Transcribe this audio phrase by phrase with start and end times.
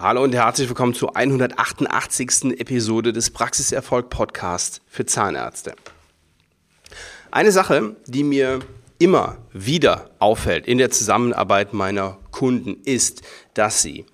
[0.00, 2.56] Hallo und herzlich willkommen zur 188.
[2.60, 5.74] Episode des Praxiserfolg Podcasts für Zahnärzte.
[7.32, 8.60] Eine Sache, die mir
[9.00, 13.22] immer wieder auffällt in der Zusammenarbeit meiner Kunden, ist,
[13.54, 14.06] dass sie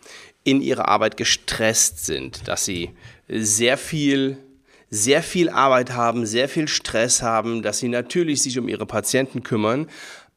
[0.43, 2.97] in ihrer Arbeit gestresst sind, dass sie
[3.29, 4.39] sehr viel
[4.89, 9.43] sehr viel Arbeit haben, sehr viel Stress haben, dass sie natürlich sich um ihre Patienten
[9.43, 9.89] kümmern,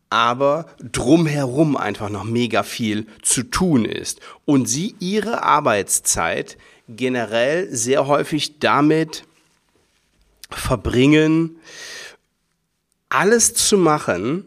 [0.10, 8.08] aber drumherum einfach noch mega viel zu tun ist und sie ihre Arbeitszeit generell sehr
[8.08, 9.26] häufig damit
[10.50, 11.58] verbringen,
[13.10, 14.46] alles zu machen,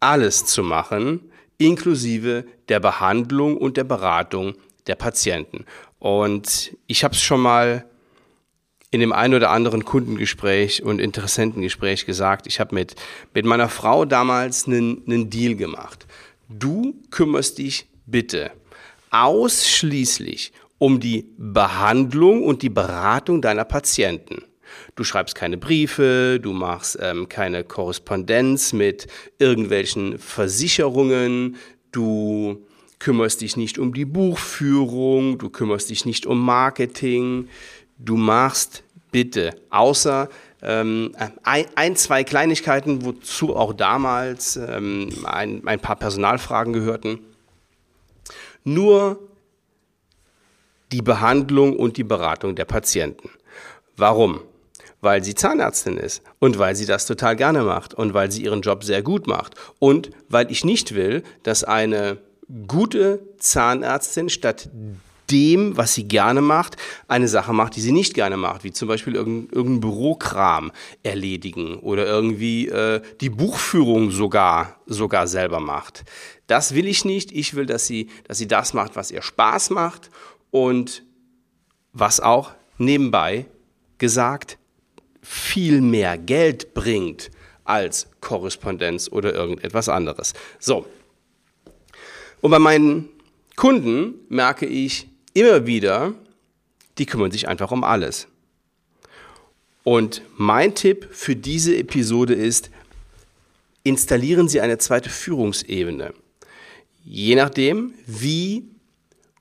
[0.00, 4.54] alles zu machen, inklusive der Behandlung und der Beratung
[4.86, 5.64] der Patienten.
[5.98, 7.84] Und ich habe es schon mal
[8.92, 12.94] in dem einen oder anderen Kundengespräch und Interessentengespräch gesagt, ich habe mit,
[13.34, 16.06] mit meiner Frau damals einen, einen Deal gemacht.
[16.48, 18.52] Du kümmerst dich bitte
[19.10, 24.42] ausschließlich um die Behandlung und die Beratung deiner Patienten.
[24.94, 29.06] Du schreibst keine Briefe, du machst ähm, keine Korrespondenz mit
[29.38, 31.56] irgendwelchen Versicherungen,
[31.92, 32.66] du
[32.98, 37.48] kümmerst dich nicht um die Buchführung, du kümmerst dich nicht um Marketing,
[38.04, 40.28] du machst bitte, außer
[40.62, 47.18] ähm, ein, ein, zwei Kleinigkeiten, wozu auch damals ähm, ein, ein paar Personalfragen gehörten,
[48.64, 49.18] nur
[50.92, 53.30] die Behandlung und die Beratung der Patienten.
[53.96, 54.40] Warum?
[55.00, 58.60] Weil sie Zahnärztin ist und weil sie das total gerne macht und weil sie ihren
[58.60, 62.18] Job sehr gut macht und weil ich nicht will, dass eine
[62.68, 64.68] gute Zahnärztin statt
[65.32, 66.76] dem, was sie gerne macht,
[67.08, 71.78] eine Sache macht, die sie nicht gerne macht, wie zum Beispiel irgendein, irgendein Bürokram erledigen
[71.78, 76.04] oder irgendwie äh, die Buchführung sogar, sogar selber macht.
[76.46, 77.32] Das will ich nicht.
[77.32, 80.10] Ich will, dass sie, dass sie das macht, was ihr Spaß macht
[80.50, 81.02] und
[81.92, 83.46] was auch nebenbei
[83.98, 84.58] gesagt
[85.22, 87.30] viel mehr Geld bringt
[87.64, 90.34] als Korrespondenz oder irgendetwas anderes.
[90.58, 90.86] So.
[92.40, 93.08] Und bei meinen
[93.56, 96.14] Kunden merke ich, immer wieder,
[96.98, 98.28] die kümmern sich einfach um alles.
[99.84, 102.70] Und mein Tipp für diese Episode ist,
[103.82, 106.14] installieren Sie eine zweite Führungsebene.
[107.04, 108.68] Je nachdem, wie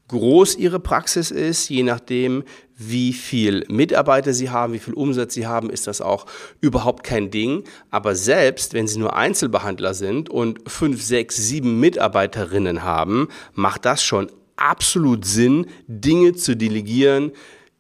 [0.08, 2.44] groß Ihre Praxis ist, je nachdem,
[2.76, 6.26] wie viel Mitarbeiter Sie haben, wie viel Umsatz Sie haben, ist das auch
[6.60, 7.64] überhaupt kein Ding.
[7.92, 14.04] Aber selbst wenn Sie nur Einzelbehandler sind und fünf, sechs, sieben Mitarbeiterinnen haben, macht das
[14.04, 17.32] schon absolut Sinn, Dinge zu delegieren,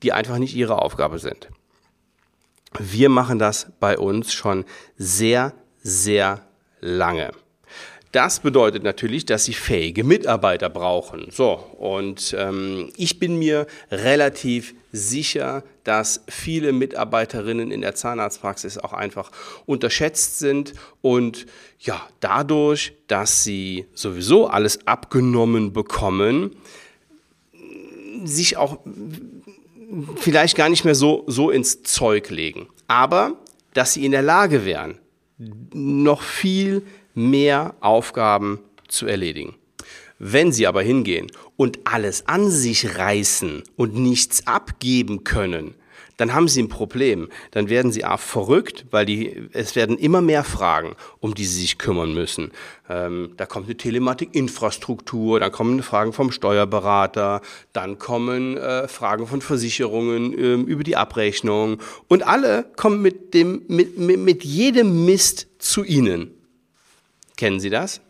[0.03, 1.49] die einfach nicht ihre Aufgabe sind.
[2.79, 4.65] Wir machen das bei uns schon
[4.97, 6.45] sehr, sehr
[6.79, 7.31] lange.
[8.11, 11.27] Das bedeutet natürlich, dass sie fähige Mitarbeiter brauchen.
[11.31, 18.91] So, und ähm, ich bin mir relativ sicher, dass viele Mitarbeiterinnen in der Zahnarztpraxis auch
[18.91, 19.31] einfach
[19.65, 21.45] unterschätzt sind und
[21.79, 26.57] ja, dadurch, dass sie sowieso alles abgenommen bekommen,
[28.25, 28.79] sich auch
[30.17, 32.67] vielleicht gar nicht mehr so, so ins Zeug legen.
[32.87, 33.37] Aber
[33.73, 34.99] dass sie in der Lage wären,
[35.73, 36.83] noch viel
[37.13, 39.55] mehr Aufgaben zu erledigen.
[40.19, 45.73] Wenn sie aber hingehen und alles an sich reißen und nichts abgeben können,
[46.17, 47.29] dann haben sie ein Problem.
[47.49, 51.61] Dann werden sie auch verrückt, weil die, es werden immer mehr Fragen, um die sie
[51.61, 52.51] sich kümmern müssen.
[52.87, 57.41] Ähm, da kommt eine Telematikinfrastruktur, dann kommen Fragen vom Steuerberater,
[57.73, 63.63] dann kommen äh, Fragen von Versicherungen äh, über die Abrechnung und alle kommen mit dem,
[63.67, 66.35] mit, mit, mit jedem Mist zu ihnen.
[67.41, 68.01] Kennen Sie das?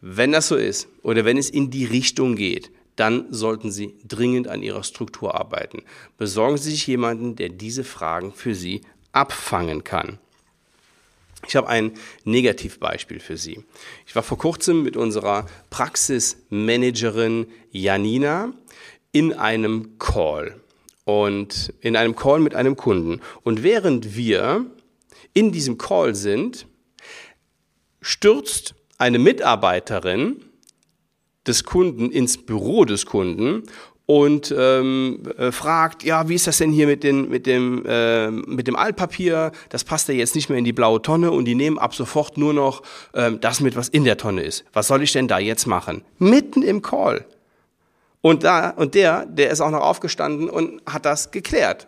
[0.00, 4.46] Wenn das so ist oder wenn es in die Richtung geht, dann sollten Sie dringend
[4.46, 5.82] an Ihrer Struktur arbeiten.
[6.16, 10.20] Besorgen Sie sich jemanden, der diese Fragen für Sie abfangen kann.
[11.48, 11.90] Ich habe ein
[12.22, 13.64] Negativbeispiel für Sie.
[14.06, 18.52] Ich war vor kurzem mit unserer Praxismanagerin Janina
[19.10, 20.60] in einem Call
[21.04, 23.20] und in einem Call mit einem Kunden.
[23.42, 24.66] Und während wir
[25.34, 26.68] in diesem Call sind,
[28.00, 30.44] stürzt eine Mitarbeiterin
[31.46, 33.62] des Kunden ins Büro des Kunden
[34.06, 38.30] und ähm, äh, fragt, ja, wie ist das denn hier mit, den, mit, dem, äh,
[38.30, 39.52] mit dem Altpapier?
[39.68, 42.38] Das passt ja jetzt nicht mehr in die blaue Tonne und die nehmen ab sofort
[42.38, 44.64] nur noch ähm, das mit, was in der Tonne ist.
[44.72, 46.02] Was soll ich denn da jetzt machen?
[46.18, 47.26] Mitten im Call.
[48.22, 51.87] Und, da, und der, der ist auch noch aufgestanden und hat das geklärt.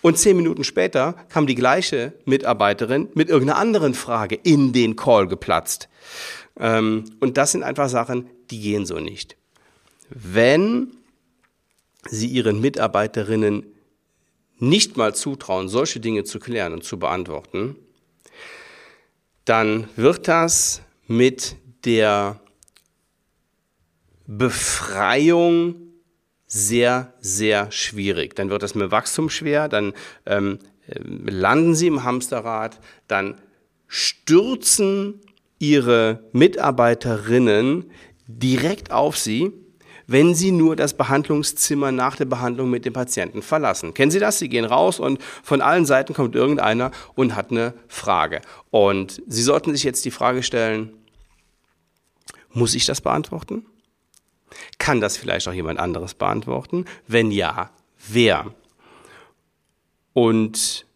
[0.00, 5.26] Und zehn Minuten später kam die gleiche Mitarbeiterin mit irgendeiner anderen Frage in den Call
[5.26, 5.88] geplatzt.
[6.58, 9.36] Ähm, und das sind einfach Sachen, die gehen so nicht.
[10.10, 10.92] wenn
[12.08, 13.66] Sie Ihren Mitarbeiterinnen
[14.58, 17.76] nicht mal zutrauen, solche Dinge zu klären und zu beantworten,
[19.44, 22.40] dann wird das mit der
[24.26, 25.87] Befreiung
[26.48, 28.34] sehr, sehr schwierig.
[28.34, 29.92] Dann wird das mit Wachstum schwer, dann
[30.26, 33.36] ähm, landen sie im Hamsterrad, dann
[33.86, 35.20] stürzen
[35.58, 37.90] ihre Mitarbeiterinnen
[38.26, 39.52] direkt auf sie,
[40.06, 43.92] wenn sie nur das Behandlungszimmer nach der Behandlung mit dem Patienten verlassen.
[43.92, 44.38] Kennen Sie das?
[44.38, 48.40] Sie gehen raus und von allen Seiten kommt irgendeiner und hat eine Frage.
[48.70, 50.94] Und Sie sollten sich jetzt die Frage stellen,
[52.50, 53.66] muss ich das beantworten?
[54.78, 56.84] Kann das vielleicht auch jemand anderes beantworten?
[57.06, 57.70] Wenn ja,
[58.08, 58.54] wer?
[60.12, 60.86] Und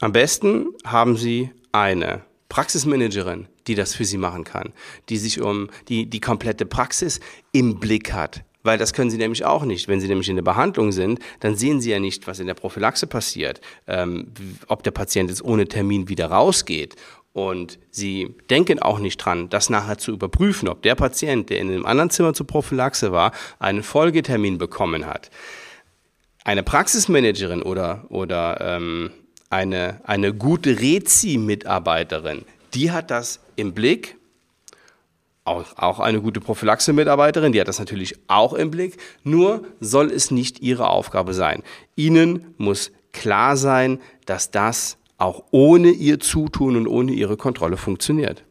[0.00, 4.72] am besten haben Sie eine Praxismanagerin, die das für Sie machen kann,
[5.08, 7.20] die sich um die, die komplette Praxis
[7.52, 8.44] im Blick hat.
[8.62, 9.86] Weil das können Sie nämlich auch nicht.
[9.86, 12.54] Wenn Sie nämlich in der Behandlung sind, dann sehen Sie ja nicht, was in der
[12.54, 14.32] Prophylaxe passiert, ähm,
[14.66, 16.96] ob der Patient jetzt ohne Termin wieder rausgeht
[17.36, 21.68] und sie denken auch nicht dran, das nachher zu überprüfen, ob der Patient, der in
[21.68, 25.28] einem anderen Zimmer zur Prophylaxe war, einen Folgetermin bekommen hat.
[26.44, 29.10] Eine Praxismanagerin oder, oder ähm,
[29.50, 34.16] eine, eine gute Rezi-Mitarbeiterin, die hat das im Blick.
[35.44, 38.96] Auch, auch eine gute Prophylaxe-Mitarbeiterin, die hat das natürlich auch im Blick.
[39.24, 41.62] Nur soll es nicht ihre Aufgabe sein.
[41.96, 48.44] Ihnen muss klar sein, dass das auch ohne ihr Zutun und ohne ihre Kontrolle funktioniert.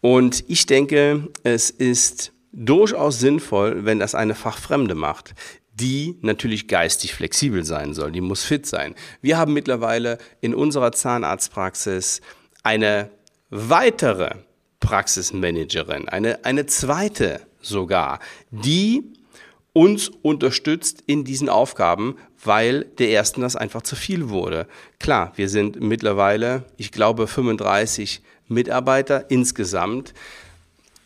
[0.00, 5.34] Und ich denke, es ist durchaus sinnvoll, wenn das eine Fachfremde macht,
[5.74, 8.94] die natürlich geistig flexibel sein soll, die muss fit sein.
[9.20, 12.20] Wir haben mittlerweile in unserer Zahnarztpraxis
[12.62, 13.10] eine
[13.48, 14.34] weitere
[14.80, 18.18] Praxismanagerin, eine, eine zweite sogar,
[18.50, 19.12] die
[19.72, 24.66] uns unterstützt in diesen Aufgaben, weil der ersten das einfach zu viel wurde.
[24.98, 30.12] Klar, wir sind mittlerweile, ich glaube, 35 Mitarbeiter insgesamt.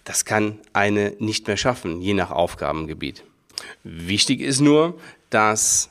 [0.04, 3.24] Das kann eine nicht mehr schaffen, je nach Aufgabengebiet.
[3.84, 4.98] Wichtig ist nur,
[5.30, 5.90] dass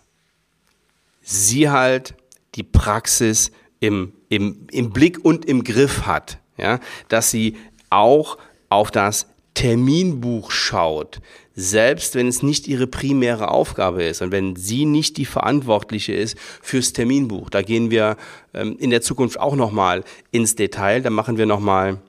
[1.21, 2.15] sie halt
[2.55, 6.39] die Praxis im, im, im Blick und im Griff hat.
[6.57, 6.79] Ja?
[7.09, 7.57] Dass sie
[7.89, 8.37] auch
[8.69, 11.21] auf das Terminbuch schaut,
[11.55, 16.37] selbst wenn es nicht ihre primäre Aufgabe ist und wenn sie nicht die Verantwortliche ist
[16.61, 17.49] fürs Terminbuch.
[17.49, 18.17] Da gehen wir
[18.53, 21.01] ähm, in der Zukunft auch nochmal ins Detail.
[21.01, 21.99] Da machen wir nochmal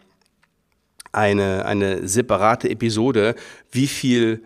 [1.12, 3.36] eine, eine separate Episode,
[3.70, 4.42] wie viel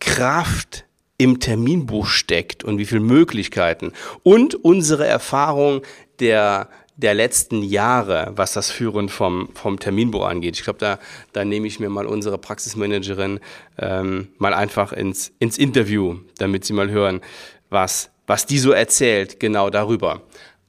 [0.00, 0.84] Kraft
[1.18, 5.82] im Terminbuch steckt und wie viele Möglichkeiten und unsere Erfahrung
[6.20, 10.56] der der letzten Jahre, was das Führen vom, vom Terminbuch angeht.
[10.56, 10.98] Ich glaube, da,
[11.32, 13.40] da nehme ich mir mal unsere Praxismanagerin
[13.78, 17.20] ähm, mal einfach ins, ins Interview, damit sie mal hören,
[17.68, 20.22] was, was die so erzählt, genau darüber.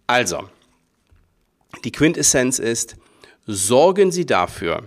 [0.06, 0.50] Also,
[1.84, 2.98] die Quintessenz ist,
[3.46, 4.84] sorgen Sie dafür,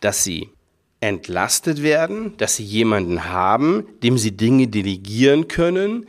[0.00, 0.50] dass Sie
[1.00, 6.06] entlastet werden, dass Sie jemanden haben, dem Sie Dinge delegieren können,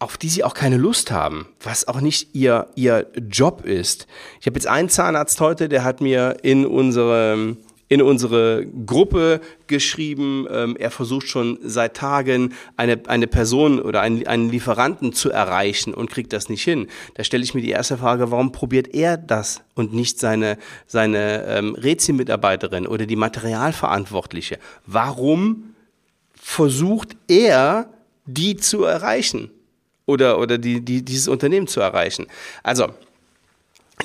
[0.00, 4.06] auf die sie auch keine Lust haben, was auch nicht ihr, ihr Job ist.
[4.40, 7.58] Ich habe jetzt einen Zahnarzt heute, der hat mir in unsere,
[7.88, 14.26] in unsere Gruppe geschrieben, ähm, er versucht schon seit Tagen eine, eine Person oder einen,
[14.26, 16.86] einen Lieferanten zu erreichen und kriegt das nicht hin.
[17.14, 21.44] Da stelle ich mir die erste Frage, warum probiert er das und nicht seine, seine
[21.44, 24.58] ähm, Rezi-Mitarbeiterin oder die Materialverantwortliche?
[24.86, 25.74] Warum
[26.32, 27.90] versucht er,
[28.24, 29.50] die zu erreichen?
[30.10, 32.26] Oder, oder die, die, dieses Unternehmen zu erreichen.
[32.62, 32.88] Also,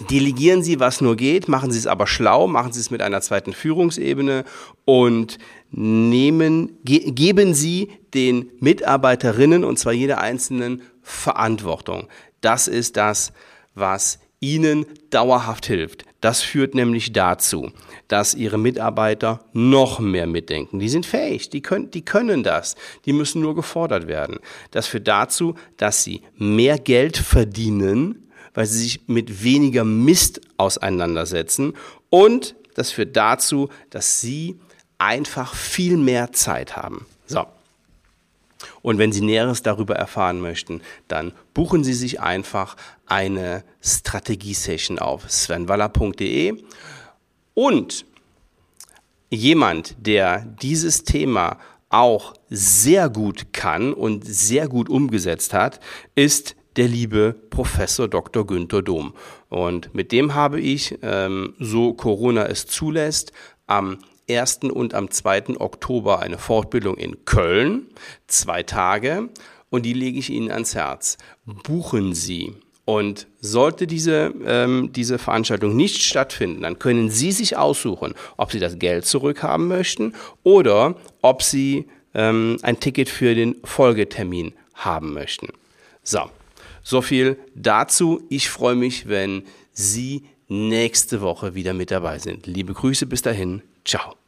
[0.09, 3.21] delegieren Sie, was nur geht, machen Sie es aber schlau, machen Sie es mit einer
[3.21, 4.45] zweiten Führungsebene
[4.85, 5.37] und
[5.71, 12.07] nehmen, ge geben Sie den Mitarbeiterinnen, und zwar jeder einzelnen, Verantwortung.
[12.41, 13.31] Das ist das,
[13.75, 16.05] was Ihnen dauerhaft hilft.
[16.25, 17.71] Das führt nämlich dazu,
[18.07, 20.79] dass Ihre Mitarbeiter noch mehr mitdenken.
[20.79, 22.73] Die sind fähig, die können, die können das,
[23.05, 24.39] die müssen nur gefordert werden.
[24.71, 31.73] Das führt dazu, dass Sie mehr Geld verdienen, weil Sie sich mit weniger Mist auseinandersetzen
[32.09, 34.59] und das führt dazu, dass Sie
[34.97, 37.05] einfach viel mehr Zeit haben.
[37.27, 37.45] So.
[38.81, 45.29] Und wenn Sie Näheres darüber erfahren möchten, dann buchen Sie sich einfach eine Strategie-Session auf
[45.29, 46.63] svenwaller.de.
[47.53, 48.05] Und
[49.29, 55.79] jemand, der dieses Thema auch sehr gut kann und sehr gut umgesetzt hat,
[56.15, 58.45] ist der liebe Professor Dr.
[58.45, 59.13] Günther Dom.
[59.49, 63.31] Und mit dem habe ich, ähm, so Corona es zulässt,
[63.67, 64.59] am 1.
[64.71, 65.59] und am 2.
[65.59, 67.87] Oktober eine Fortbildung in Köln,
[68.27, 69.29] zwei Tage,
[69.69, 71.17] und die lege ich Ihnen ans Herz.
[71.45, 72.53] Buchen Sie.
[72.85, 78.59] Und sollte diese, ähm, diese Veranstaltung nicht stattfinden, dann können Sie sich aussuchen, ob Sie
[78.59, 80.13] das Geld zurückhaben möchten
[80.43, 85.47] oder ob Sie ähm, ein Ticket für den Folgetermin haben möchten.
[86.03, 86.29] So,
[86.83, 88.23] so viel dazu.
[88.29, 92.45] Ich freue mich, wenn Sie nächste Woche wieder mit dabei sind.
[92.45, 93.63] Liebe Grüße bis dahin.
[93.85, 94.24] Ciao.